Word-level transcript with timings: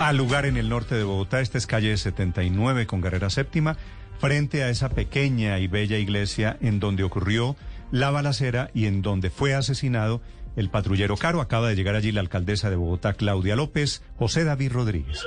al 0.00 0.16
lugar 0.16 0.46
en 0.46 0.56
el 0.56 0.70
norte 0.70 0.94
de 0.94 1.04
Bogotá. 1.04 1.40
Esta 1.40 1.58
es 1.58 1.66
calle 1.66 1.94
79 1.94 2.86
con 2.86 3.02
Guerrera 3.02 3.28
Séptima, 3.28 3.76
frente 4.18 4.62
a 4.62 4.70
esa 4.70 4.88
pequeña 4.88 5.58
y 5.58 5.66
bella 5.68 5.98
iglesia 5.98 6.56
en 6.62 6.80
donde 6.80 7.04
ocurrió 7.04 7.54
la 7.90 8.10
balacera 8.10 8.70
y 8.72 8.86
en 8.86 9.02
donde 9.02 9.28
fue 9.28 9.54
asesinado 9.54 10.22
el 10.56 10.70
patrullero 10.70 11.18
Caro. 11.18 11.42
Acaba 11.42 11.68
de 11.68 11.76
llegar 11.76 11.96
allí 11.96 12.12
la 12.12 12.22
alcaldesa 12.22 12.70
de 12.70 12.76
Bogotá, 12.76 13.12
Claudia 13.12 13.56
López, 13.56 14.02
José 14.16 14.44
David 14.44 14.72
Rodríguez. 14.72 15.22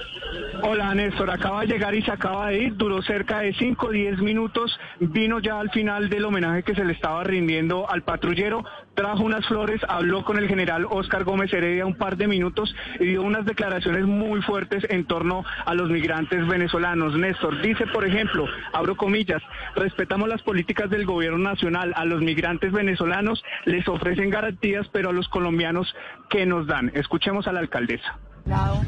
Hola 0.65 0.95
Néstor, 0.95 1.29
acaba 1.29 1.59
de 1.61 1.67
llegar 1.67 1.93
y 1.93 2.01
se 2.03 2.11
acaba 2.11 2.47
de 2.47 2.63
ir, 2.63 2.77
duró 2.77 3.01
cerca 3.01 3.39
de 3.39 3.53
5 3.53 3.85
o 3.85 3.89
10 3.89 4.19
minutos, 4.19 4.79
vino 5.01 5.39
ya 5.39 5.59
al 5.59 5.69
final 5.71 6.07
del 6.07 6.23
homenaje 6.23 6.63
que 6.63 6.73
se 6.73 6.85
le 6.85 6.93
estaba 6.93 7.21
rindiendo 7.25 7.89
al 7.89 8.03
patrullero, 8.03 8.63
trajo 8.93 9.23
unas 9.23 9.45
flores, 9.45 9.81
habló 9.89 10.23
con 10.23 10.37
el 10.37 10.47
general 10.47 10.87
Oscar 10.89 11.25
Gómez 11.25 11.51
Heredia 11.51 11.85
un 11.85 11.97
par 11.97 12.15
de 12.15 12.29
minutos 12.29 12.73
y 12.97 13.07
dio 13.07 13.23
unas 13.23 13.45
declaraciones 13.45 14.05
muy 14.05 14.41
fuertes 14.41 14.85
en 14.89 15.03
torno 15.05 15.43
a 15.65 15.73
los 15.73 15.89
migrantes 15.89 16.47
venezolanos. 16.47 17.13
Néstor 17.17 17.61
dice, 17.61 17.85
por 17.87 18.05
ejemplo, 18.05 18.45
abro 18.71 18.95
comillas, 18.95 19.41
respetamos 19.75 20.29
las 20.29 20.43
políticas 20.43 20.89
del 20.89 21.05
gobierno 21.05 21.39
nacional, 21.39 21.91
a 21.93 22.05
los 22.05 22.21
migrantes 22.21 22.71
venezolanos 22.71 23.43
les 23.65 23.85
ofrecen 23.89 24.29
garantías, 24.29 24.87
pero 24.93 25.09
a 25.09 25.13
los 25.13 25.27
colombianos, 25.27 25.93
¿qué 26.29 26.45
nos 26.45 26.67
dan? 26.67 26.89
Escuchemos 26.95 27.47
a 27.47 27.51
la 27.51 27.59
alcaldesa. 27.59 28.17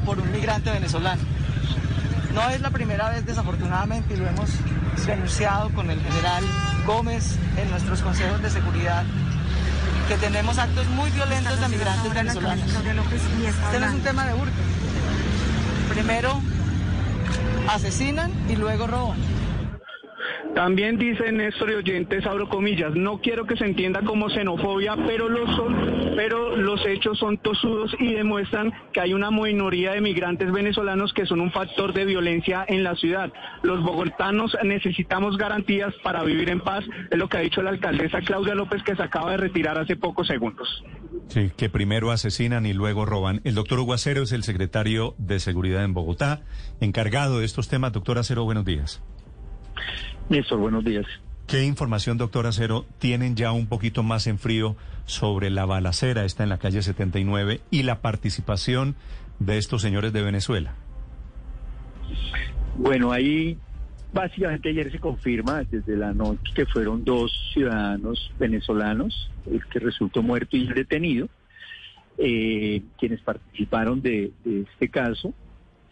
Por 0.06 0.18
un 0.18 0.32
migrante 0.32 0.70
venezolano. 0.70 1.20
No 2.36 2.50
es 2.50 2.60
la 2.60 2.70
primera 2.70 3.08
vez, 3.08 3.24
desafortunadamente, 3.24 4.12
y 4.12 4.18
lo 4.18 4.28
hemos 4.28 4.50
denunciado 5.06 5.70
con 5.70 5.90
el 5.90 5.98
general 6.02 6.44
Gómez 6.86 7.38
en 7.56 7.70
nuestros 7.70 8.02
consejos 8.02 8.42
de 8.42 8.50
seguridad, 8.50 9.04
que 10.06 10.16
tenemos 10.16 10.58
actos 10.58 10.86
muy 10.88 11.10
violentos 11.12 11.58
de 11.58 11.68
migrantes 11.68 12.12
venezolanos. 12.12 12.66
Este 12.68 13.80
no 13.80 13.86
es 13.86 13.92
un 13.94 14.02
tema 14.02 14.26
de 14.26 14.34
hurto. 14.34 14.52
Primero 15.94 16.42
asesinan 17.70 18.30
y 18.50 18.56
luego 18.56 18.86
roban. 18.86 19.35
También 20.56 20.96
dice 20.96 21.30
Néstor 21.32 21.70
y 21.70 21.74
oyentes, 21.74 22.24
abro 22.24 22.48
comillas, 22.48 22.94
no 22.94 23.20
quiero 23.20 23.46
que 23.46 23.58
se 23.58 23.66
entienda 23.66 24.00
como 24.00 24.30
xenofobia, 24.30 24.96
pero, 25.06 25.28
lo 25.28 25.46
son, 25.54 26.14
pero 26.16 26.56
los 26.56 26.80
hechos 26.86 27.18
son 27.18 27.36
tosudos 27.36 27.94
y 27.98 28.14
demuestran 28.14 28.72
que 28.94 29.00
hay 29.00 29.12
una 29.12 29.30
minoría 29.30 29.92
de 29.92 30.00
migrantes 30.00 30.50
venezolanos 30.50 31.12
que 31.12 31.26
son 31.26 31.42
un 31.42 31.52
factor 31.52 31.92
de 31.92 32.06
violencia 32.06 32.64
en 32.66 32.84
la 32.84 32.96
ciudad. 32.96 33.30
Los 33.64 33.82
bogotanos 33.82 34.56
necesitamos 34.64 35.36
garantías 35.36 35.92
para 36.02 36.22
vivir 36.22 36.48
en 36.48 36.60
paz, 36.60 36.86
es 37.10 37.18
lo 37.18 37.28
que 37.28 37.36
ha 37.36 37.40
dicho 37.40 37.60
la 37.60 37.68
alcaldesa 37.68 38.22
Claudia 38.22 38.54
López, 38.54 38.82
que 38.82 38.96
se 38.96 39.02
acaba 39.02 39.32
de 39.32 39.36
retirar 39.36 39.78
hace 39.78 39.96
pocos 39.96 40.26
segundos. 40.26 40.82
Sí, 41.28 41.50
que 41.54 41.68
primero 41.68 42.12
asesinan 42.12 42.64
y 42.64 42.72
luego 42.72 43.04
roban. 43.04 43.42
El 43.44 43.56
doctor 43.56 43.80
Hugo 43.80 43.92
Acero 43.92 44.22
es 44.22 44.32
el 44.32 44.42
secretario 44.42 45.16
de 45.18 45.38
Seguridad 45.38 45.84
en 45.84 45.92
Bogotá, 45.92 46.44
encargado 46.80 47.40
de 47.40 47.44
estos 47.44 47.68
temas. 47.68 47.92
Doctor 47.92 48.16
Acero, 48.16 48.44
buenos 48.44 48.64
días. 48.64 49.02
Néstor, 50.28 50.58
buenos 50.58 50.84
días. 50.84 51.06
¿Qué 51.46 51.62
información, 51.62 52.18
doctor 52.18 52.46
Acero, 52.46 52.84
tienen 52.98 53.36
ya 53.36 53.52
un 53.52 53.68
poquito 53.68 54.02
más 54.02 54.26
en 54.26 54.38
frío 54.38 54.74
sobre 55.04 55.50
la 55.50 55.64
balacera, 55.64 56.24
esta 56.24 56.42
en 56.42 56.48
la 56.48 56.58
calle 56.58 56.82
79, 56.82 57.60
y 57.70 57.84
la 57.84 58.00
participación 58.00 58.96
de 59.38 59.58
estos 59.58 59.82
señores 59.82 60.12
de 60.12 60.22
Venezuela? 60.22 60.74
Bueno, 62.76 63.12
ahí 63.12 63.56
básicamente 64.12 64.70
ayer 64.70 64.90
se 64.90 64.98
confirma 64.98 65.62
desde 65.62 65.96
la 65.96 66.12
noche 66.12 66.52
que 66.54 66.66
fueron 66.66 67.04
dos 67.04 67.30
ciudadanos 67.52 68.32
venezolanos, 68.40 69.30
el 69.48 69.64
que 69.66 69.78
resultó 69.78 70.22
muerto 70.22 70.56
y 70.56 70.66
el 70.66 70.74
detenido, 70.74 71.28
eh, 72.18 72.82
quienes 72.98 73.20
participaron 73.20 74.02
de, 74.02 74.32
de 74.44 74.62
este 74.62 74.88
caso. 74.88 75.32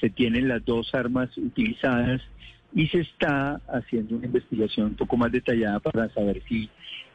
Se 0.00 0.10
tienen 0.10 0.48
las 0.48 0.64
dos 0.64 0.92
armas 0.94 1.36
utilizadas 1.38 2.20
y 2.74 2.88
se 2.88 3.00
está 3.00 3.60
haciendo 3.68 4.16
una 4.16 4.26
investigación 4.26 4.88
un 4.88 4.96
poco 4.96 5.16
más 5.16 5.30
detallada 5.30 5.78
para 5.78 6.08
saber 6.12 6.42
si 6.48 6.68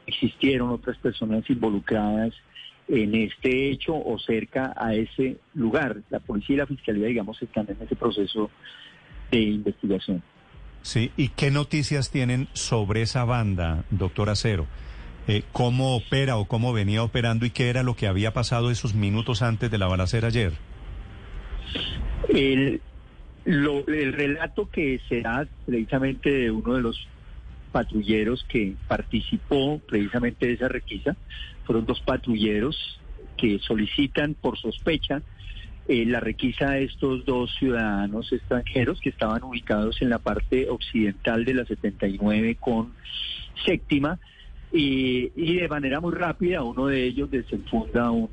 existieron 0.07 0.69
otras 0.69 0.97
personas 0.97 1.47
involucradas 1.50 2.33
en 2.88 3.13
este 3.13 3.69
hecho 3.69 3.94
o 3.94 4.17
cerca 4.17 4.73
a 4.75 4.95
ese 4.95 5.38
lugar. 5.53 5.97
La 6.09 6.19
policía 6.19 6.56
y 6.56 6.57
la 6.59 6.66
fiscalía, 6.66 7.07
digamos, 7.07 7.41
están 7.41 7.67
en 7.69 7.78
ese 7.81 7.95
proceso 7.95 8.50
de 9.29 9.39
investigación. 9.41 10.23
Sí, 10.81 11.11
¿y 11.17 11.28
qué 11.29 11.51
noticias 11.51 12.09
tienen 12.09 12.47
sobre 12.53 13.01
esa 13.01 13.25
banda, 13.25 13.83
doctor 13.91 14.29
Acero? 14.29 14.66
Eh, 15.28 15.44
¿Cómo 15.51 15.95
opera 15.95 16.38
o 16.38 16.45
cómo 16.45 16.72
venía 16.73 17.03
operando 17.03 17.45
y 17.45 17.51
qué 17.51 17.69
era 17.69 17.83
lo 17.83 17.95
que 17.95 18.07
había 18.07 18.33
pasado 18.33 18.72
esos 18.72 18.95
minutos 18.95 19.41
antes 19.41 19.69
de 19.69 19.78
la 19.78 19.88
balacera 19.88 20.29
ayer? 20.29 20.53
El, 22.29 22.81
el 23.49 24.13
relato 24.13 24.69
que 24.69 25.01
se 25.09 25.21
da 25.21 25.47
precisamente 25.65 26.29
de 26.29 26.51
uno 26.51 26.75
de 26.75 26.81
los 26.81 27.07
patrulleros 27.71 28.45
que 28.47 28.75
participó 28.87 29.79
precisamente 29.79 30.47
de 30.47 30.53
esa 30.53 30.67
requisa, 30.67 31.15
fueron 31.65 31.85
dos 31.85 31.99
patrulleros 32.01 32.99
que 33.38 33.59
solicitan 33.59 34.35
por 34.35 34.57
sospecha 34.57 35.21
eh, 35.88 36.05
la 36.05 36.19
requisa 36.19 36.71
de 36.71 36.83
estos 36.83 37.25
dos 37.25 37.51
ciudadanos 37.57 38.31
extranjeros 38.31 38.99
que 39.01 39.09
estaban 39.09 39.43
ubicados 39.43 40.01
en 40.01 40.09
la 40.09 40.19
parte 40.19 40.69
occidental 40.69 41.45
de 41.45 41.53
la 41.55 41.65
79 41.65 42.57
con 42.59 42.93
séptima 43.65 44.19
y, 44.71 45.31
y 45.35 45.55
de 45.55 45.67
manera 45.67 45.99
muy 45.99 46.13
rápida 46.13 46.63
uno 46.63 46.88
de 46.88 47.03
ellos 47.03 47.31
desenfunda 47.31 48.11
un 48.11 48.29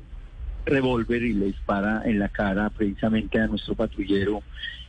revólver 0.65 1.23
y 1.23 1.33
le 1.33 1.45
dispara 1.47 2.03
en 2.05 2.19
la 2.19 2.29
cara 2.29 2.69
precisamente 2.69 3.39
a 3.39 3.47
nuestro 3.47 3.73
patrullero 3.73 4.43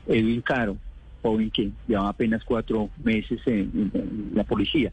Edwin 0.08 0.40
Caro, 0.42 0.76
joven 1.22 1.50
que 1.50 1.70
lleva 1.86 2.08
apenas 2.08 2.42
cuatro 2.44 2.90
meses 3.02 3.40
en, 3.46 3.92
la 4.34 4.44
policía. 4.44 4.92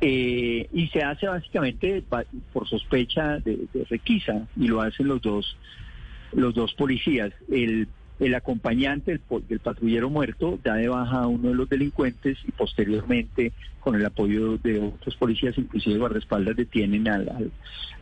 Eh, 0.00 0.68
y 0.72 0.88
se 0.88 1.02
hace 1.02 1.26
básicamente 1.26 2.02
por 2.52 2.68
sospecha 2.68 3.38
de, 3.38 3.66
requisa 3.88 4.46
y 4.56 4.66
lo 4.66 4.82
hacen 4.82 5.08
los 5.08 5.22
dos 5.22 5.56
los 6.32 6.54
dos 6.54 6.74
policías. 6.74 7.32
El, 7.50 7.88
el 8.18 8.34
acompañante 8.34 9.20
del, 9.48 9.60
patrullero 9.60 10.10
muerto 10.10 10.58
da 10.62 10.74
de 10.74 10.88
baja 10.88 11.20
a 11.20 11.26
uno 11.26 11.48
de 11.48 11.54
los 11.54 11.68
delincuentes 11.68 12.38
y 12.46 12.52
posteriormente 12.52 13.52
con 13.80 13.94
el 13.94 14.04
apoyo 14.04 14.58
de 14.58 14.80
otros 14.80 15.14
policías, 15.16 15.56
inclusive 15.58 15.98
guardaespaldas, 15.98 16.56
detienen 16.56 17.08
al, 17.08 17.52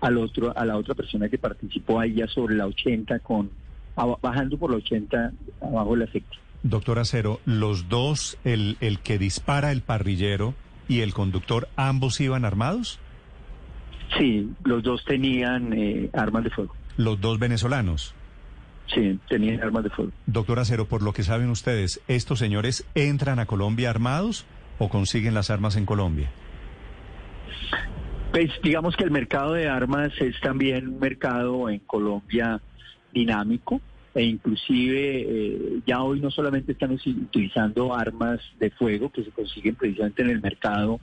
al, 0.00 0.18
otro 0.18 0.56
a 0.56 0.64
la 0.64 0.76
otra 0.76 0.94
persona 0.94 1.28
que 1.28 1.38
participó 1.38 2.02
ya 2.04 2.26
sobre 2.26 2.54
la 2.54 2.66
80 2.66 3.18
con 3.20 3.50
bajando 3.96 4.58
por 4.58 4.70
la 4.70 4.76
80 4.76 5.32
abajo 5.60 5.96
la 5.96 6.06
secta. 6.06 6.36
Doctor 6.62 6.98
Acero, 6.98 7.40
los 7.44 7.88
dos, 7.88 8.38
el, 8.44 8.78
el 8.80 8.98
que 9.00 9.18
dispara 9.18 9.70
el 9.70 9.82
parrillero 9.82 10.54
y 10.88 11.00
el 11.00 11.12
conductor, 11.12 11.68
¿ambos 11.76 12.20
iban 12.20 12.44
armados? 12.44 12.98
Sí, 14.18 14.50
los 14.64 14.82
dos 14.82 15.04
tenían 15.04 15.72
eh, 15.72 16.10
armas 16.12 16.44
de 16.44 16.50
fuego. 16.50 16.74
¿Los 16.96 17.20
dos 17.20 17.38
venezolanos? 17.38 18.14
Sí, 18.94 19.18
tenían 19.28 19.62
armas 19.62 19.84
de 19.84 19.90
fuego. 19.90 20.12
Doctor 20.26 20.58
Acero, 20.58 20.86
por 20.86 21.02
lo 21.02 21.12
que 21.12 21.22
saben 21.22 21.50
ustedes, 21.50 22.00
¿estos 22.06 22.38
señores 22.38 22.86
entran 22.94 23.38
a 23.38 23.46
Colombia 23.46 23.90
armados 23.90 24.46
o 24.78 24.88
consiguen 24.88 25.34
las 25.34 25.50
armas 25.50 25.76
en 25.76 25.86
Colombia? 25.86 26.30
Pues 28.30 28.50
digamos 28.62 28.96
que 28.96 29.04
el 29.04 29.10
mercado 29.10 29.52
de 29.52 29.68
armas 29.68 30.12
es 30.20 30.38
también 30.40 30.88
un 30.88 30.98
mercado 30.98 31.68
en 31.70 31.78
Colombia 31.80 32.60
dinámico 33.14 33.80
e 34.14 34.22
inclusive 34.24 35.22
eh, 35.22 35.80
ya 35.86 36.02
hoy 36.02 36.20
no 36.20 36.30
solamente 36.30 36.72
están 36.72 36.92
utilizando 36.92 37.94
armas 37.94 38.40
de 38.60 38.70
fuego 38.70 39.10
que 39.10 39.24
se 39.24 39.30
consiguen 39.30 39.74
precisamente 39.74 40.22
en 40.22 40.30
el 40.30 40.40
mercado 40.42 41.00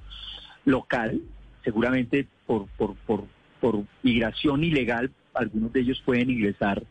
local, 0.66 1.20
seguramente 1.64 2.28
por, 2.46 2.68
por, 2.78 2.96
por, 3.08 3.26
por 3.60 3.84
migración 4.04 4.64
ilegal 4.64 5.12
algunos 5.34 5.74
de 5.74 5.82
ellos 5.82 6.02
pueden 6.06 6.30
ingresar 6.30 6.84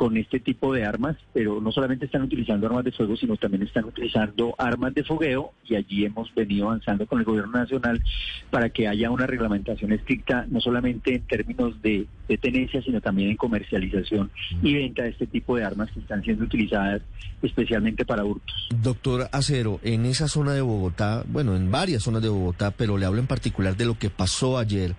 con 0.00 0.16
este 0.16 0.40
tipo 0.40 0.72
de 0.72 0.86
armas, 0.86 1.14
pero 1.34 1.60
no 1.60 1.70
solamente 1.72 2.06
están 2.06 2.22
utilizando 2.22 2.66
armas 2.66 2.86
de 2.86 2.90
fuego, 2.90 3.18
sino 3.18 3.36
también 3.36 3.64
están 3.64 3.84
utilizando 3.84 4.54
armas 4.56 4.94
de 4.94 5.04
fogueo 5.04 5.52
y 5.68 5.74
allí 5.74 6.06
hemos 6.06 6.34
venido 6.34 6.68
avanzando 6.68 7.04
con 7.04 7.18
el 7.18 7.26
gobierno 7.26 7.52
nacional 7.52 8.02
para 8.48 8.70
que 8.70 8.88
haya 8.88 9.10
una 9.10 9.26
reglamentación 9.26 9.92
estricta, 9.92 10.46
no 10.48 10.58
solamente 10.62 11.16
en 11.16 11.26
términos 11.26 11.82
de, 11.82 12.06
tenencia, 12.40 12.80
sino 12.80 13.02
también 13.02 13.28
en 13.28 13.36
comercialización 13.36 14.30
y 14.62 14.72
venta 14.72 15.02
de 15.02 15.10
este 15.10 15.26
tipo 15.26 15.56
de 15.56 15.64
armas 15.64 15.90
que 15.90 16.00
están 16.00 16.22
siendo 16.22 16.44
utilizadas 16.44 17.02
especialmente 17.42 18.06
para 18.06 18.24
hurtos. 18.24 18.68
Doctor 18.82 19.28
Acero, 19.32 19.80
en 19.82 20.06
esa 20.06 20.28
zona 20.28 20.54
de 20.54 20.62
Bogotá, 20.62 21.24
bueno, 21.28 21.56
en 21.56 21.70
varias 21.70 22.04
zonas 22.04 22.22
de 22.22 22.30
Bogotá, 22.30 22.70
pero 22.70 22.96
le 22.96 23.04
hablo 23.04 23.20
en 23.20 23.26
particular 23.26 23.76
de 23.76 23.84
lo 23.84 23.98
que 23.98 24.08
pasó 24.08 24.56
ayer 24.56 24.94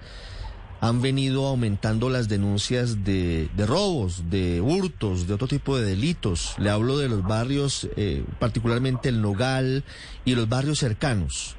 han 0.81 0.99
venido 0.99 1.45
aumentando 1.45 2.09
las 2.09 2.27
denuncias 2.27 3.05
de, 3.05 3.47
robos, 3.67 4.31
de 4.31 4.61
hurtos, 4.61 5.27
de 5.27 5.35
otro 5.35 5.47
tipo 5.47 5.77
de 5.77 5.85
delitos. 5.85 6.55
Le 6.57 6.71
hablo 6.71 6.97
de 6.97 7.07
los 7.07 7.21
barrios, 7.21 7.87
eh, 7.95 8.23
particularmente 8.39 9.07
el 9.07 9.21
Nogal 9.21 9.83
y 10.25 10.33
los 10.33 10.49
barrios 10.49 10.79
cercanos. 10.79 11.55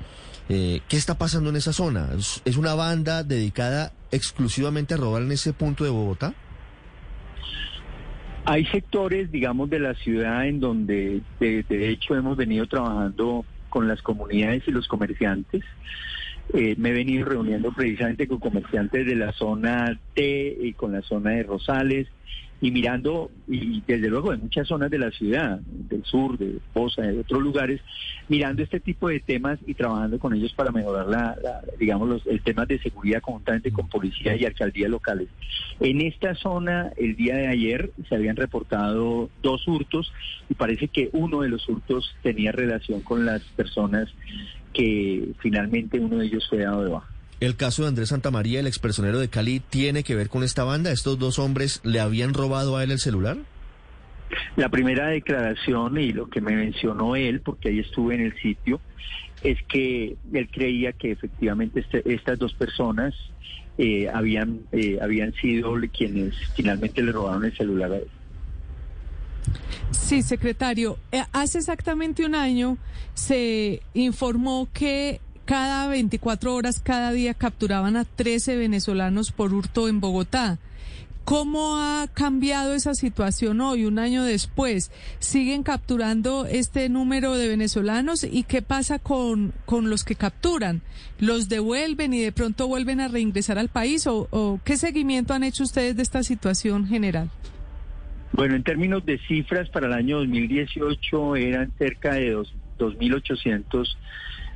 Eh, 0.48 0.80
¿Qué 0.88 0.96
está 0.96 1.18
pasando 1.18 1.50
en 1.50 1.56
esa 1.56 1.72
zona? 1.72 2.08
¿Es 2.44 2.56
una 2.56 2.74
banda 2.74 3.22
dedicada 3.22 3.92
exclusivamente 4.10 4.94
a 4.94 4.96
robar 4.96 5.22
en 5.22 5.30
ese 5.30 5.52
punto 5.52 5.84
de 5.84 5.90
Bogotá? 5.90 6.34
Hay 8.44 8.66
sectores, 8.66 9.30
digamos, 9.30 9.70
de 9.70 9.78
la 9.78 9.94
ciudad 9.94 10.48
en 10.48 10.58
donde 10.58 11.20
de, 11.38 11.62
de 11.62 11.90
hecho 11.90 12.16
hemos 12.16 12.36
venido 12.36 12.66
trabajando 12.66 13.44
con 13.68 13.86
las 13.86 14.02
comunidades 14.02 14.64
y 14.66 14.72
los 14.72 14.88
comerciantes. 14.88 15.62
Eh, 16.54 16.74
me 16.76 16.90
he 16.90 16.92
venido 16.92 17.24
reuniendo 17.24 17.72
precisamente 17.72 18.28
con 18.28 18.38
comerciantes 18.38 19.06
de 19.06 19.16
la 19.16 19.32
zona 19.32 19.98
T 20.14 20.58
y 20.60 20.72
con 20.74 20.92
la 20.92 21.00
zona 21.02 21.30
de 21.30 21.44
Rosales 21.44 22.08
y 22.62 22.70
mirando, 22.70 23.28
y 23.48 23.82
desde 23.88 24.08
luego 24.08 24.30
de 24.30 24.36
muchas 24.36 24.68
zonas 24.68 24.88
de 24.88 24.98
la 24.98 25.10
ciudad, 25.10 25.58
del 25.60 26.04
sur, 26.04 26.38
de 26.38 26.58
Poza, 26.72 27.02
de 27.02 27.18
otros 27.18 27.42
lugares, 27.42 27.80
mirando 28.28 28.62
este 28.62 28.78
tipo 28.78 29.08
de 29.08 29.18
temas 29.18 29.58
y 29.66 29.74
trabajando 29.74 30.20
con 30.20 30.32
ellos 30.32 30.52
para 30.52 30.70
mejorar 30.70 31.08
la, 31.08 31.36
digamos, 31.80 32.08
los, 32.08 32.26
el 32.28 32.40
tema 32.40 32.64
de 32.64 32.78
seguridad 32.78 33.20
conjuntamente 33.20 33.72
con 33.72 33.88
policía 33.88 34.36
y 34.36 34.44
alcaldías 34.44 34.90
locales. 34.90 35.26
En 35.80 36.00
esta 36.02 36.36
zona, 36.36 36.92
el 36.96 37.16
día 37.16 37.34
de 37.34 37.48
ayer, 37.48 37.90
se 38.08 38.14
habían 38.14 38.36
reportado 38.36 39.28
dos 39.42 39.66
hurtos 39.66 40.12
y 40.48 40.54
parece 40.54 40.86
que 40.86 41.10
uno 41.14 41.40
de 41.40 41.48
los 41.48 41.68
hurtos 41.68 42.14
tenía 42.22 42.52
relación 42.52 43.00
con 43.00 43.26
las 43.26 43.42
personas 43.42 44.08
que 44.72 45.32
finalmente 45.40 45.98
uno 45.98 46.18
de 46.18 46.26
ellos 46.26 46.46
fue 46.48 46.58
dado 46.58 46.84
de 46.84 46.90
baja. 46.90 47.08
El 47.40 47.56
caso 47.56 47.82
de 47.82 47.88
Andrés 47.88 48.10
Santamaría, 48.10 48.60
el 48.60 48.68
expersonero 48.68 49.18
de 49.18 49.28
Cali, 49.28 49.60
¿tiene 49.60 50.04
que 50.04 50.14
ver 50.14 50.28
con 50.28 50.44
esta 50.44 50.62
banda? 50.62 50.92
¿Estos 50.92 51.18
dos 51.18 51.38
hombres 51.40 51.80
le 51.82 51.98
habían 51.98 52.34
robado 52.34 52.76
a 52.76 52.84
él 52.84 52.92
el 52.92 53.00
celular? 53.00 53.36
La 54.56 54.68
primera 54.68 55.08
declaración 55.08 55.98
y 55.98 56.12
lo 56.12 56.28
que 56.28 56.40
me 56.40 56.54
mencionó 56.54 57.16
él, 57.16 57.40
porque 57.40 57.70
ahí 57.70 57.80
estuve 57.80 58.14
en 58.14 58.20
el 58.22 58.36
sitio, 58.40 58.80
es 59.42 59.58
que 59.64 60.16
él 60.32 60.48
creía 60.50 60.92
que 60.92 61.10
efectivamente 61.10 61.80
este, 61.80 62.02
estas 62.14 62.38
dos 62.38 62.54
personas 62.54 63.14
eh, 63.78 64.08
habían, 64.08 64.60
eh, 64.70 64.98
habían 65.02 65.32
sido 65.34 65.74
quienes 65.92 66.34
finalmente 66.54 67.02
le 67.02 67.12
robaron 67.12 67.44
el 67.44 67.56
celular 67.56 67.92
a 67.92 67.96
él. 67.96 68.08
Sí, 69.90 70.22
secretario. 70.22 70.98
Eh, 71.10 71.24
hace 71.32 71.58
exactamente 71.58 72.24
un 72.24 72.34
año 72.34 72.78
se 73.14 73.82
informó 73.94 74.68
que 74.72 75.20
cada 75.44 75.86
24 75.88 76.54
horas, 76.54 76.80
cada 76.80 77.12
día 77.12 77.34
capturaban 77.34 77.96
a 77.96 78.04
13 78.04 78.56
venezolanos 78.56 79.32
por 79.32 79.52
hurto 79.52 79.88
en 79.88 80.00
Bogotá. 80.00 80.58
¿Cómo 81.24 81.76
ha 81.76 82.08
cambiado 82.12 82.74
esa 82.74 82.94
situación 82.94 83.60
hoy, 83.60 83.84
un 83.84 84.00
año 84.00 84.24
después? 84.24 84.90
¿Siguen 85.20 85.62
capturando 85.62 86.46
este 86.46 86.88
número 86.88 87.36
de 87.36 87.46
venezolanos? 87.46 88.24
¿Y 88.24 88.42
qué 88.42 88.60
pasa 88.60 88.98
con, 88.98 89.52
con 89.64 89.88
los 89.88 90.02
que 90.02 90.16
capturan? 90.16 90.82
¿Los 91.20 91.48
devuelven 91.48 92.12
y 92.12 92.20
de 92.20 92.32
pronto 92.32 92.66
vuelven 92.66 93.00
a 93.00 93.06
reingresar 93.06 93.56
al 93.58 93.68
país? 93.68 94.06
¿O, 94.08 94.26
o 94.30 94.58
qué 94.64 94.76
seguimiento 94.76 95.32
han 95.32 95.44
hecho 95.44 95.62
ustedes 95.62 95.94
de 95.94 96.02
esta 96.02 96.24
situación 96.24 96.88
general? 96.88 97.30
Bueno, 98.32 98.56
en 98.56 98.62
términos 98.62 99.04
de 99.04 99.18
cifras, 99.28 99.68
para 99.68 99.86
el 99.86 99.92
año 99.92 100.18
2018 100.18 101.36
eran 101.36 101.70
cerca 101.78 102.14
de 102.14 102.34
2.800 102.34 103.96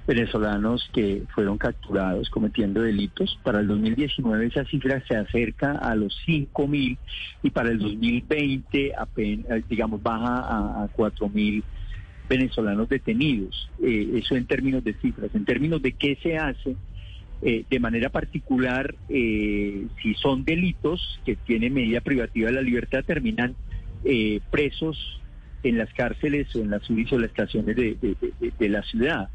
venezolanos 0.07 0.89
que 0.95 1.25
fueron 1.35 1.59
capturados 1.59 2.31
cometiendo 2.31 2.81
delitos. 2.81 3.39
Para 3.43 3.61
el 3.61 3.67
2019 3.67 4.47
esa 4.47 4.65
cifra 4.65 5.03
se 5.07 5.17
acerca 5.17 5.73
a 5.73 5.95
los 5.95 6.17
5.000 6.27 6.97
y 7.43 7.51
para 7.51 7.71
el 7.71 7.79
2020 7.79 8.93
apenas, 8.97 9.51
eh, 9.51 9.65
digamos, 9.69 10.03
baja 10.03 10.39
a, 10.41 10.85
a 10.85 10.89
4.000 10.97 11.63
venezolanos 12.31 12.89
detenidos. 12.89 13.69
Eh, 13.83 14.13
eso 14.15 14.37
en 14.37 14.47
términos 14.47 14.85
de 14.85 14.95
cifras. 14.95 15.35
En 15.35 15.45
términos 15.45 15.83
de 15.83 15.93
qué 15.93 16.17
se 16.23 16.39
hace, 16.39 16.77
eh, 17.43 17.65
de 17.69 17.81
manera 17.81 18.09
particular, 18.09 18.95
si 19.09 20.15
son 20.23 20.45
delitos 20.47 21.21
que 21.27 21.37
tienen 21.37 21.75
medida 21.75 22.01
privativa 22.01 22.49
de 22.49 22.55
la 22.55 22.63
libertad, 22.63 23.05
terminan 23.05 23.55
presos 24.51 25.21
en 25.63 25.79
las 25.79 25.93
cárceles 25.95 26.55
o 26.55 26.61
en 26.61 26.71
las 26.71 26.89
URIs 26.89 27.13
o 27.13 27.19
las 27.19 27.31
estaciones 27.31 27.77
de, 27.77 27.97
de 28.59 28.69
la 28.69 28.83
ciudad. 28.83 29.29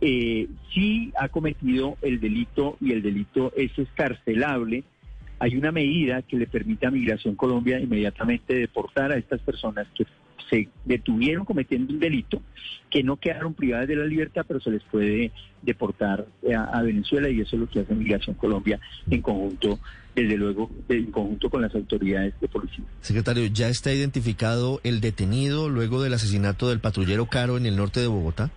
Eh, 0.00 0.48
si 0.74 1.12
ha 1.18 1.28
cometido 1.28 1.96
el 2.02 2.20
delito 2.20 2.76
y 2.80 2.92
el 2.92 3.02
delito 3.02 3.52
es 3.56 3.76
escarcelable, 3.78 4.84
hay 5.38 5.56
una 5.56 5.72
medida 5.72 6.22
que 6.22 6.36
le 6.36 6.46
permite 6.46 6.86
a 6.86 6.90
Migración 6.90 7.34
Colombia 7.34 7.80
inmediatamente 7.80 8.54
deportar 8.54 9.12
a 9.12 9.16
estas 9.16 9.40
personas 9.40 9.86
que 9.94 10.06
se 10.48 10.68
detuvieron 10.84 11.44
cometiendo 11.44 11.92
un 11.92 12.00
delito, 12.00 12.40
que 12.90 13.02
no 13.02 13.16
quedaron 13.16 13.54
privadas 13.54 13.88
de 13.88 13.96
la 13.96 14.04
libertad, 14.04 14.44
pero 14.46 14.60
se 14.60 14.70
les 14.70 14.82
puede 14.84 15.32
deportar 15.62 16.26
a, 16.54 16.82
Venezuela 16.82 17.28
y 17.28 17.40
eso 17.40 17.56
es 17.56 17.60
lo 17.60 17.68
que 17.68 17.80
hace 17.80 17.94
Migración 17.94 18.36
Colombia 18.36 18.78
en 19.10 19.22
conjunto, 19.22 19.80
desde 20.14 20.36
luego, 20.36 20.70
en 20.88 21.10
conjunto 21.10 21.50
con 21.50 21.62
las 21.62 21.74
autoridades 21.74 22.34
de 22.40 22.48
policía. 22.48 22.84
Secretario, 23.00 23.46
¿ya 23.46 23.68
está 23.68 23.92
identificado 23.92 24.80
el 24.84 25.00
detenido 25.00 25.68
luego 25.68 26.02
del 26.02 26.14
asesinato 26.14 26.68
del 26.68 26.80
patrullero 26.80 27.26
Caro 27.26 27.56
en 27.56 27.66
el 27.66 27.76
norte 27.76 28.00
de 28.00 28.06
Bogotá? 28.06 28.50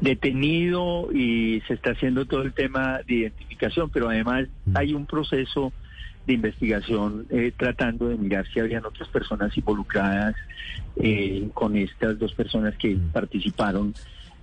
detenido 0.00 1.08
y 1.10 1.62
se 1.66 1.74
está 1.74 1.92
haciendo 1.92 2.26
todo 2.26 2.42
el 2.42 2.52
tema 2.52 3.00
de 3.06 3.14
identificación, 3.14 3.90
pero 3.90 4.10
además 4.10 4.46
mm. 4.66 4.76
hay 4.76 4.92
un 4.92 5.06
proceso 5.06 5.72
de 6.26 6.32
investigación 6.32 7.26
eh, 7.30 7.52
tratando 7.56 8.08
de 8.08 8.16
mirar 8.16 8.46
si 8.52 8.60
habían 8.60 8.84
otras 8.84 9.08
personas 9.08 9.56
involucradas 9.56 10.34
eh, 10.96 11.48
con 11.54 11.76
estas 11.76 12.18
dos 12.18 12.34
personas 12.34 12.74
que 12.76 12.94
mm. 12.94 13.10
participaron 13.12 13.94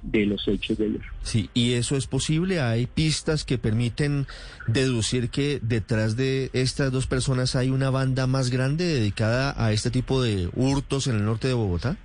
de 0.01 0.25
los 0.25 0.47
hechos 0.47 0.77
de 0.77 0.85
ayer. 0.85 1.01
Sí, 1.21 1.49
y 1.53 1.73
eso 1.73 1.95
es 1.95 2.07
posible. 2.07 2.59
Hay 2.59 2.87
pistas 2.87 3.45
que 3.45 3.57
permiten 3.57 4.27
deducir 4.67 5.29
que 5.29 5.59
detrás 5.61 6.17
de 6.17 6.49
estas 6.53 6.91
dos 6.91 7.07
personas 7.07 7.55
hay 7.55 7.69
una 7.69 7.89
banda 7.89 8.27
más 8.27 8.49
grande 8.49 8.85
dedicada 8.85 9.53
a 9.57 9.71
este 9.71 9.91
tipo 9.91 10.21
de 10.21 10.49
hurtos 10.55 11.07
en 11.07 11.15
el 11.15 11.25
norte 11.25 11.47
de 11.47 11.53
Bogotá. 11.53 11.97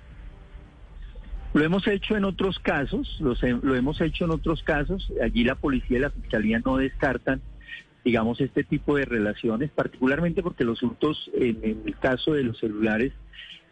Lo 1.53 1.63
hemos 1.63 1.87
hecho 1.87 2.15
en 2.15 2.25
otros 2.25 2.59
casos, 2.59 3.17
lo 3.19 3.75
hemos 3.75 3.99
hecho 4.01 4.25
en 4.25 4.31
otros 4.31 4.61
casos. 4.63 5.11
Allí 5.21 5.43
la 5.43 5.55
policía 5.55 5.97
y 5.97 6.01
la 6.01 6.11
fiscalía 6.11 6.61
no 6.63 6.77
descartan, 6.77 7.41
digamos, 8.09 8.41
este 8.41 8.63
tipo 8.63 8.97
de 8.97 9.05
relaciones, 9.05 9.69
particularmente 9.69 10.41
porque 10.41 10.63
los 10.63 10.81
hurtos, 10.81 11.29
en, 11.31 11.83
el 11.85 11.95
caso 11.99 12.33
de 12.33 12.41
los 12.41 12.57
celulares, 12.57 13.13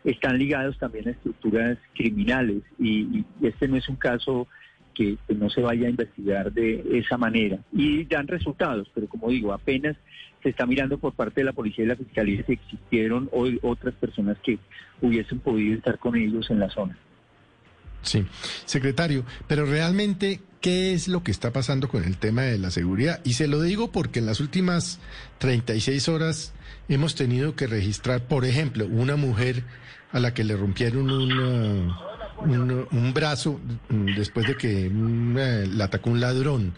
están 0.03 0.37
ligados 0.37 0.77
también 0.77 1.07
a 1.07 1.11
estructuras 1.11 1.79
criminales 1.95 2.61
y, 2.77 3.25
este 3.41 3.67
no 3.67 3.77
es 3.77 3.89
un 3.89 3.95
caso 3.95 4.47
que, 4.93 5.17
no 5.29 5.49
se 5.49 5.61
vaya 5.61 5.87
a 5.87 5.89
investigar 5.89 6.53
de 6.53 6.85
esa 6.99 7.17
manera. 7.17 7.57
Y 7.73 8.05
dan 8.05 8.27
resultados, 8.27 8.91
pero 8.93 9.07
como 9.07 9.29
digo, 9.29 9.53
apenas 9.53 9.97
se 10.43 10.49
está 10.49 10.67
mirando 10.67 10.99
por 10.99 11.13
parte 11.13 11.41
de 11.41 11.45
la 11.45 11.53
policía 11.53 11.85
y 11.85 11.87
la 11.87 11.95
fiscalía 11.95 12.43
si 12.45 12.53
existieron 12.53 13.29
hoy 13.31 13.57
otras 13.63 13.95
personas 13.95 14.37
que 14.43 14.59
hubiesen 15.01 15.39
podido 15.39 15.75
estar 15.75 15.97
con 15.97 16.15
ellos 16.15 16.51
en 16.51 16.59
la 16.59 16.69
zona. 16.69 16.95
Sí, 18.01 18.25
secretario, 18.65 19.25
pero 19.47 19.65
realmente, 19.65 20.41
¿qué 20.61 20.93
es 20.93 21.07
lo 21.07 21.23
que 21.23 21.31
está 21.31 21.51
pasando 21.51 21.89
con 21.89 22.03
el 22.03 22.17
tema 22.17 22.43
de 22.43 22.57
la 22.57 22.71
seguridad? 22.71 23.19
Y 23.23 23.33
se 23.33 23.47
lo 23.47 23.61
digo 23.61 23.91
porque 23.91 24.19
en 24.19 24.25
las 24.25 24.39
últimas 24.39 24.99
36 25.39 26.07
horas 26.07 26.53
hemos 26.87 27.15
tenido 27.15 27.55
que 27.55 27.67
registrar, 27.67 28.21
por 28.21 28.45
ejemplo, 28.45 28.85
una 28.85 29.15
mujer 29.15 29.63
a 30.11 30.19
la 30.19 30.33
que 30.33 30.43
le 30.43 30.55
rompieron 30.55 31.09
un, 31.09 33.13
brazo 33.13 33.59
después 33.89 34.47
de 34.47 34.55
que 34.55 34.89
la 35.73 35.85
atacó 35.85 36.09
un 36.09 36.21
ladrón. 36.21 36.73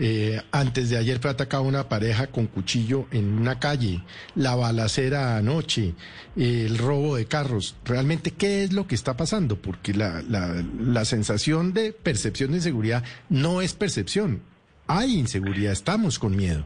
Eh, 0.00 0.40
antes 0.52 0.90
de 0.90 0.96
ayer 0.96 1.18
fue 1.18 1.30
atacada 1.30 1.62
una 1.62 1.88
pareja 1.88 2.28
con 2.28 2.46
cuchillo 2.46 3.06
en 3.10 3.36
una 3.36 3.58
calle, 3.58 4.02
la 4.36 4.54
balacera 4.54 5.36
anoche, 5.36 5.94
el 6.36 6.78
robo 6.78 7.16
de 7.16 7.26
carros. 7.26 7.76
¿Realmente 7.84 8.30
qué 8.30 8.62
es 8.62 8.72
lo 8.72 8.86
que 8.86 8.94
está 8.94 9.16
pasando? 9.16 9.56
Porque 9.56 9.92
la, 9.92 10.22
la, 10.22 10.64
la 10.80 11.04
sensación 11.04 11.72
de 11.72 11.92
percepción 11.92 12.52
de 12.52 12.58
inseguridad 12.58 13.02
no 13.28 13.60
es 13.60 13.74
percepción. 13.74 14.40
Hay 14.86 15.18
inseguridad, 15.18 15.72
estamos 15.72 16.18
con 16.18 16.36
miedo. 16.36 16.64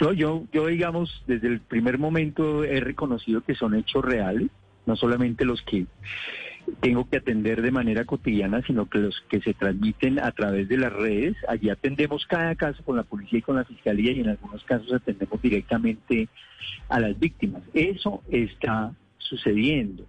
No, 0.00 0.12
yo, 0.12 0.44
yo 0.52 0.66
digamos, 0.68 1.22
desde 1.26 1.48
el 1.48 1.60
primer 1.60 1.98
momento 1.98 2.64
he 2.64 2.80
reconocido 2.80 3.42
que 3.42 3.54
son 3.54 3.74
hechos 3.74 4.02
reales, 4.02 4.48
no 4.86 4.96
solamente 4.96 5.44
los 5.44 5.60
que 5.62 5.86
tengo 6.80 7.08
que 7.08 7.18
atender 7.18 7.62
de 7.62 7.70
manera 7.70 8.04
cotidiana, 8.04 8.62
sino 8.66 8.88
que 8.88 8.98
los 8.98 9.20
que 9.28 9.40
se 9.40 9.54
transmiten 9.54 10.18
a 10.18 10.30
través 10.32 10.68
de 10.68 10.76
las 10.76 10.92
redes, 10.92 11.36
allí 11.48 11.70
atendemos 11.70 12.26
cada 12.26 12.54
caso 12.54 12.82
con 12.84 12.96
la 12.96 13.02
policía 13.02 13.38
y 13.38 13.42
con 13.42 13.56
la 13.56 13.64
fiscalía 13.64 14.12
y 14.12 14.20
en 14.20 14.28
algunos 14.28 14.62
casos 14.64 14.92
atendemos 14.92 15.40
directamente 15.42 16.28
a 16.88 17.00
las 17.00 17.18
víctimas. 17.18 17.62
Eso 17.74 18.22
está 18.30 18.92
sucediendo 19.18 20.06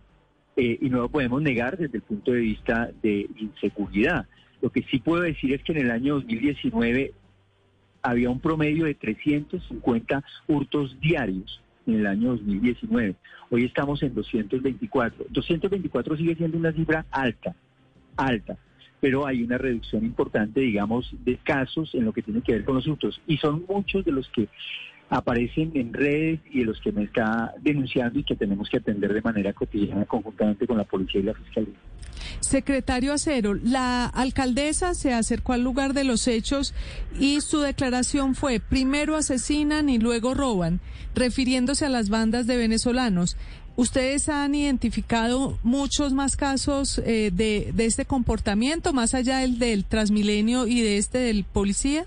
eh, 0.56 0.78
y 0.82 0.90
no 0.90 1.00
lo 1.02 1.10
podemos 1.10 1.42
negar 1.42 1.78
desde 1.78 1.98
el 1.98 2.04
punto 2.04 2.32
de 2.32 2.40
vista 2.40 2.92
de 3.02 3.28
inseguridad. 3.38 4.28
Lo 4.62 4.70
que 4.70 4.84
sí 4.84 5.00
puedo 5.00 5.24
decir 5.24 5.54
es 5.54 5.64
que 5.64 5.72
en 5.72 5.80
el 5.80 5.92
año 5.92 6.16
2019 6.16 7.14
había 8.04 8.30
un 8.30 8.40
promedio 8.40 8.86
de 8.86 8.96
350 8.96 10.24
hurtos 10.48 11.00
diarios 11.00 11.62
en 11.88 11.96
el 11.96 12.08
año 12.08 12.30
2019. 12.32 13.16
Hoy 13.50 13.66
estamos 13.66 14.02
en 14.04 14.14
224. 14.14 15.26
224 15.30 16.18
sigue 16.18 16.36
siendo 16.36 16.58
una 16.58 16.72
cifra 16.72 17.06
alta, 17.12 17.56
alta, 18.18 18.58
pero 19.00 19.26
hay 19.26 19.44
una 19.44 19.58
reducción 19.58 20.06
importante, 20.06 20.62
digamos, 20.62 21.14
de 21.24 21.38
casos 21.38 21.94
en 21.96 22.06
lo 22.06 22.14
que 22.14 22.22
tiene 22.22 22.42
que 22.42 22.54
ver 22.54 22.66
con 22.66 22.76
los 22.76 22.88
hurtos. 22.88 23.22
Y 23.28 23.38
son 23.38 23.66
muchos 23.68 24.06
de 24.06 24.12
los 24.12 24.28
que 24.30 24.48
aparecen 25.12 25.72
en 25.76 25.94
redes 25.94 26.40
y 26.50 26.60
de 26.60 26.66
los 26.66 26.80
que 26.80 26.94
me 26.94 27.04
está 27.04 27.54
denunciando 27.62 28.18
y 28.18 28.24
que 28.24 28.36
tenemos 28.36 28.70
que 28.70 28.78
atender 28.78 29.14
de 29.14 29.22
manera 29.22 29.52
cotidiana 29.52 30.06
conjuntamente 30.06 30.66
con 30.66 30.78
la 30.78 30.86
policía 30.86 31.20
y 31.20 31.24
la 31.26 31.34
fiscalía. 31.34 31.76
Secretario 32.40 33.14
Acero, 33.14 33.54
la 33.54 34.06
alcaldesa 34.06 34.94
se 34.94 35.14
acercó 35.14 35.52
al 35.52 35.64
lugar 35.64 35.94
de 35.94 36.06
los 36.06 36.28
hechos 36.30 36.74
y 37.20 37.42
su 37.42 37.60
declaración 37.60 38.36
fue 38.36 38.62
primero 38.62 39.18
asesinan 39.18 39.90
y 39.90 40.00
luego 40.00 40.34
roban, 40.34 40.80
refiriéndose 41.14 41.86
a 41.86 41.90
las 41.90 42.10
bandas 42.10 42.48
de 42.48 42.56
venezolanos. 42.56 43.36
¿Ustedes 43.76 44.30
han 44.30 44.56
identificado 44.56 45.60
muchos 45.62 46.14
más 46.14 46.38
casos 46.38 47.00
eh, 47.00 47.32
de, 47.34 47.72
de 47.74 47.86
este 47.86 48.06
comportamiento, 48.06 48.94
más 48.94 49.14
allá 49.14 49.40
del, 49.40 49.60
del 49.60 49.84
Transmilenio 49.84 50.68
y 50.68 50.82
de 50.82 50.98
este 50.98 51.18
del 51.18 51.44
policía? 51.44 52.06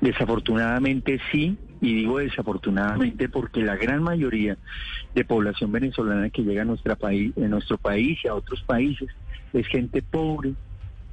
Desafortunadamente 0.00 1.20
sí, 1.30 1.56
y 1.82 1.96
digo 1.96 2.18
desafortunadamente 2.18 3.28
porque 3.28 3.60
la 3.60 3.76
gran 3.76 4.04
mayoría 4.04 4.56
de 5.14 5.24
población 5.24 5.72
venezolana 5.72 6.30
que 6.30 6.42
llega 6.42 6.62
a, 6.62 6.64
nuestra 6.64 6.94
país, 6.94 7.36
a 7.36 7.40
nuestro 7.40 7.76
país 7.76 8.18
y 8.24 8.28
a 8.28 8.34
otros 8.34 8.62
países 8.62 9.08
es 9.52 9.66
gente 9.66 10.00
pobre 10.00 10.54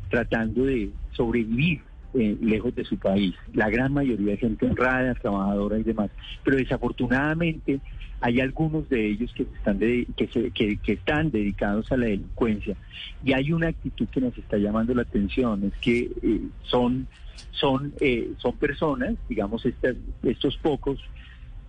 tratando 0.09 0.65
de 0.65 0.91
sobrevivir 1.11 1.81
eh, 2.13 2.37
lejos 2.41 2.75
de 2.75 2.85
su 2.85 2.97
país. 2.97 3.35
La 3.53 3.69
gran 3.69 3.93
mayoría 3.93 4.33
es 4.33 4.39
gente 4.39 4.65
honrada, 4.65 5.13
trabajadora 5.15 5.77
y 5.79 5.83
demás. 5.83 6.09
Pero 6.43 6.57
desafortunadamente 6.57 7.79
hay 8.21 8.41
algunos 8.41 8.89
de 8.89 9.07
ellos 9.11 9.31
que 9.33 9.43
están, 9.43 9.79
que, 9.79 10.29
se, 10.31 10.51
que, 10.51 10.79
están 10.85 11.31
dedicados 11.31 11.91
a 11.91 11.97
la 11.97 12.07
delincuencia 12.07 12.75
y 13.23 13.33
hay 13.33 13.53
una 13.53 13.67
actitud 13.69 14.07
que 14.09 14.19
nos 14.19 14.37
está 14.37 14.57
llamando 14.57 14.93
la 14.93 15.03
atención, 15.03 15.63
es 15.63 15.73
que 15.79 16.11
eh, 16.21 16.41
son 16.63 17.07
son, 17.51 17.93
eh, 17.99 18.31
son 18.37 18.55
personas, 18.57 19.15
digamos, 19.27 19.65
estas, 19.65 19.95
estos 20.23 20.57
pocos 20.57 20.99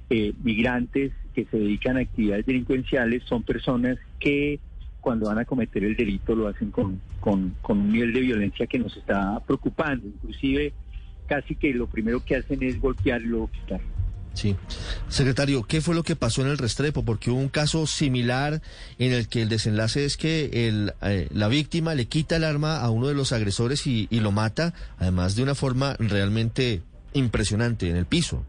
eh, 0.09 0.33
migrantes 0.43 1.13
que 1.35 1.45
se 1.47 1.59
dedican 1.59 1.97
a 1.97 2.01
actividades 2.01 2.47
delincuenciales, 2.47 3.23
son 3.25 3.43
personas 3.43 3.99
que 4.19 4.59
cuando 5.01 5.27
van 5.27 5.39
a 5.39 5.45
cometer 5.45 5.85
el 5.85 5.97
delito 5.97 6.35
lo 6.35 6.49
hacen 6.49 6.71
con, 6.71 7.01
con, 7.21 7.55
con 7.63 7.79
un 7.79 7.93
nivel 7.93 8.13
de 8.13 8.21
violencia 8.21 8.67
que 8.67 8.79
nos 8.79 8.97
está 8.97 9.41
preocupando. 9.47 10.07
Inclusive 10.07 10.73
casi 11.27 11.55
que 11.55 11.73
lo 11.73 11.87
primero 11.87 12.25
que 12.25 12.37
hacen 12.37 12.63
es 12.63 12.81
golpearlo 12.81 13.49
quitar. 13.53 13.81
Sí. 14.33 14.57
Secretario, 15.09 15.65
¿qué 15.65 15.81
fue 15.81 15.95
lo 15.95 16.03
que 16.03 16.17
pasó 16.17 16.43
en 16.43 16.49
el 16.49 16.59
Restrepo? 16.59 17.05
Porque 17.05 17.31
hubo 17.31 17.41
un 17.41 17.49
caso 17.49 17.87
similar 17.87 18.63
en 18.99 19.13
el 19.13 19.29
que 19.29 19.43
el 19.43 19.49
desenlace 19.49 20.05
es 20.05 20.17
que 20.17 20.69
el, 20.69 20.93
eh, 21.03 21.29
la 21.33 21.49
víctima 21.49 21.95
le 21.95 22.07
quita 22.07 22.37
el 22.37 22.45
arma 22.45 22.81
a 22.81 22.91
uno 22.91 23.09
de 23.09 23.15
los 23.15 23.33
agresores 23.33 23.87
y, 23.87 24.09
lo 24.11 24.33
mata, 24.33 24.75
además 24.99 25.35
de 25.35 25.43
una 25.43 25.55
forma 25.55 25.97
realmente 25.99 26.83
impresionante 27.13 27.91
en 27.91 27.97
el 27.97 28.07
piso. 28.07 28.45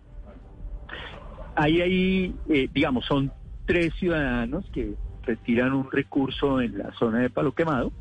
Ahí, 1.55 1.81
ahí 1.81 2.36
eh, 2.50 2.70
digamos, 2.74 3.05
son 3.05 3.31
tres 3.65 3.93
ciudadanos 4.00 4.65
que 4.74 4.93
retiran 5.24 5.74
un 5.74 5.92
recurso 5.92 6.62
en 6.62 6.78
la 6.78 6.92
zona 6.94 7.20
de 7.20 7.30
Palo 7.30 7.54
Quemado 7.54 7.92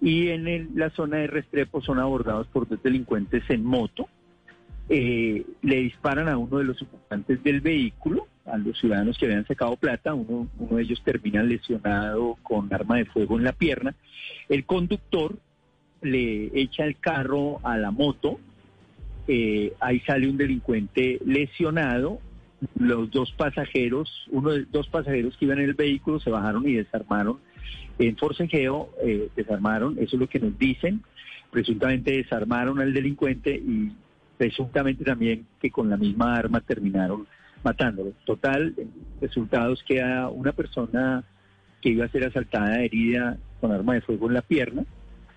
y 0.00 0.28
en 0.28 0.70
la 0.74 0.90
zona 0.90 1.18
de 1.18 1.26
Restrepo 1.26 1.80
son 1.80 1.98
abordados 1.98 2.46
por 2.48 2.68
dos 2.68 2.82
delincuentes 2.82 3.42
en 3.48 3.64
moto 3.64 4.08
eh, 4.88 5.46
le 5.62 5.76
disparan 5.76 6.28
a 6.28 6.36
uno 6.36 6.58
de 6.58 6.64
los 6.64 6.82
ocupantes 6.82 7.42
del 7.42 7.62
vehículo, 7.62 8.26
a 8.44 8.58
los 8.58 8.78
ciudadanos 8.78 9.16
que 9.16 9.24
habían 9.24 9.46
sacado 9.46 9.76
plata, 9.76 10.12
uno, 10.12 10.48
de 10.58 10.82
ellos 10.82 11.02
termina 11.02 11.42
lesionado 11.42 12.36
con 12.42 12.72
arma 12.72 12.98
de 12.98 13.06
fuego 13.06 13.38
en 13.38 13.44
la 13.44 13.52
pierna. 13.52 13.94
El 14.48 14.66
conductor 14.66 15.38
le 16.02 16.50
echa 16.60 16.84
el 16.84 16.98
carro 16.98 17.60
a 17.62 17.78
la 17.78 17.90
moto, 17.90 18.38
eh, 19.26 19.72
ahí 19.80 20.00
sale 20.00 20.28
un 20.28 20.36
delincuente 20.36 21.18
lesionado, 21.24 22.18
los 22.78 23.10
dos 23.10 23.32
pasajeros, 23.32 24.26
uno 24.30 24.50
de 24.50 24.64
dos 24.64 24.88
pasajeros 24.88 25.36
que 25.36 25.44
iban 25.44 25.58
en 25.58 25.66
el 25.66 25.74
vehículo 25.74 26.20
se 26.20 26.30
bajaron 26.30 26.68
y 26.68 26.74
desarmaron 26.74 27.38
en 27.98 28.16
forcejeo, 28.16 28.90
eh, 29.02 29.28
desarmaron, 29.36 29.96
eso 29.98 30.16
es 30.16 30.20
lo 30.20 30.28
que 30.28 30.40
nos 30.40 30.58
dicen, 30.58 31.02
presuntamente 31.50 32.12
desarmaron 32.12 32.80
al 32.80 32.92
delincuente 32.92 33.54
y 33.54 33.92
presuntamente 34.36 35.04
también 35.04 35.46
que 35.60 35.70
con 35.70 35.88
la 35.88 35.96
misma 35.96 36.34
arma 36.34 36.60
terminaron 36.60 37.26
matándolo. 37.62 38.12
Total, 38.24 38.74
resultados 39.20 39.82
queda 39.86 40.28
una 40.28 40.52
persona 40.52 41.24
que 41.80 41.90
iba 41.90 42.04
a 42.04 42.10
ser 42.10 42.24
asaltada, 42.24 42.82
herida 42.82 43.38
con 43.60 43.72
arma 43.72 43.94
de 43.94 44.00
fuego 44.00 44.28
en 44.28 44.34
la 44.34 44.42
pierna, 44.42 44.84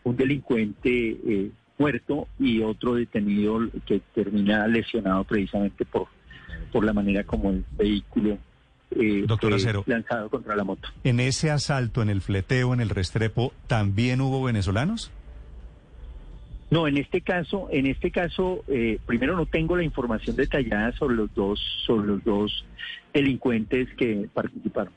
un 0.04 0.16
delincuente 0.16 0.90
eh, 0.90 1.52
muerto 1.78 2.28
y 2.40 2.62
otro 2.62 2.96
detenido 2.96 3.60
que 3.86 4.02
termina 4.16 4.68
lesionado 4.68 5.24
precisamente 5.24 5.86
por, 5.86 6.08
por 6.72 6.84
la 6.84 6.94
manera 6.94 7.24
como 7.24 7.50
el 7.50 7.66
vehículo 7.78 8.38
eh, 8.92 9.26
Doctor 9.28 9.54
lanzado 9.86 10.30
contra 10.30 10.56
la 10.56 10.64
moto. 10.64 10.88
¿En 11.04 11.20
ese 11.20 11.52
asalto, 11.52 12.02
en 12.02 12.10
el 12.10 12.22
fleteo, 12.22 12.74
en 12.74 12.80
el 12.80 12.90
Restrepo, 12.90 13.54
también 13.68 14.22
hubo 14.22 14.44
venezolanos? 14.44 15.12
No, 16.70 16.88
en 16.88 16.98
este 16.98 17.22
caso, 17.22 17.68
en 17.72 17.86
este 17.86 18.12
caso, 18.12 18.64
eh, 18.68 19.00
primero 19.06 19.36
no 19.36 19.46
tengo 19.46 19.78
la 19.78 19.84
información 19.84 20.36
detallada 20.36 20.92
sobre 20.94 21.16
los 21.16 21.34
dos, 21.34 21.60
sobre 21.86 22.08
los 22.08 22.24
dos 22.24 22.66
delincuentes 23.14 23.88
que 23.96 24.28
participaron. 24.34 24.94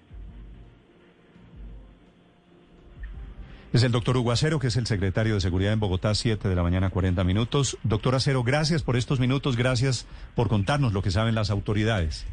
Es 3.72 3.84
el 3.84 3.92
doctor 3.92 4.16
Hugo 4.16 4.32
Acero, 4.32 4.58
que 4.58 4.66
es 4.66 4.76
el 4.76 4.88
secretario 4.88 5.34
de 5.34 5.40
Seguridad 5.40 5.72
en 5.72 5.78
Bogotá, 5.78 6.12
7 6.12 6.48
de 6.48 6.56
la 6.56 6.64
mañana, 6.64 6.90
40 6.90 7.22
minutos. 7.22 7.78
Doctor 7.84 8.16
Acero, 8.16 8.42
gracias 8.42 8.82
por 8.82 8.96
estos 8.96 9.20
minutos, 9.20 9.56
gracias 9.56 10.08
por 10.34 10.48
contarnos 10.48 10.92
lo 10.92 11.02
que 11.02 11.12
saben 11.12 11.36
las 11.36 11.50
autoridades. 11.50 12.26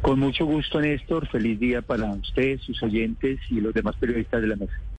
Con 0.00 0.18
mucho 0.18 0.46
gusto, 0.46 0.80
Néstor. 0.80 1.28
Feliz 1.28 1.60
día 1.60 1.82
para 1.82 2.06
ustedes, 2.12 2.62
sus 2.62 2.82
oyentes 2.82 3.40
y 3.50 3.60
los 3.60 3.74
demás 3.74 3.94
periodistas 3.96 4.40
de 4.40 4.48
la 4.48 4.56
mesa. 4.56 4.72